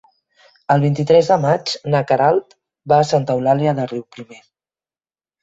El 0.75 0.79
vint-i-tres 0.85 1.29
de 1.31 1.37
maig 1.43 1.73
na 1.97 2.01
Queralt 2.13 2.57
va 2.93 2.99
a 3.01 3.07
Santa 3.11 3.37
Eulàlia 3.41 3.77
de 3.83 3.87
Riuprimer. 3.93 4.43